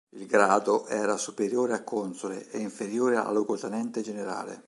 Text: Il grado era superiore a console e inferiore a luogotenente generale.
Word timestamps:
Il 0.15 0.25
grado 0.25 0.87
era 0.87 1.15
superiore 1.15 1.73
a 1.75 1.83
console 1.83 2.49
e 2.49 2.57
inferiore 2.57 3.17
a 3.17 3.31
luogotenente 3.31 4.01
generale. 4.01 4.59